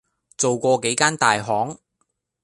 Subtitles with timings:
[0.35, 1.77] 做過幾間大行